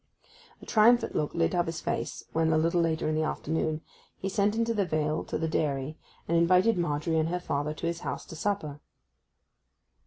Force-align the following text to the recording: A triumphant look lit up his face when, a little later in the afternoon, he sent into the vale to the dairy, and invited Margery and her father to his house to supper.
A 0.63 0.65
triumphant 0.65 1.13
look 1.15 1.35
lit 1.35 1.53
up 1.53 1.67
his 1.67 1.79
face 1.79 2.23
when, 2.33 2.51
a 2.51 2.57
little 2.57 2.81
later 2.81 3.07
in 3.07 3.13
the 3.13 3.21
afternoon, 3.21 3.81
he 4.17 4.29
sent 4.29 4.55
into 4.55 4.73
the 4.73 4.83
vale 4.83 5.23
to 5.25 5.37
the 5.37 5.47
dairy, 5.47 5.95
and 6.27 6.35
invited 6.35 6.75
Margery 6.75 7.19
and 7.19 7.29
her 7.29 7.39
father 7.39 7.75
to 7.75 7.85
his 7.85 7.99
house 7.99 8.25
to 8.25 8.35
supper. 8.35 8.79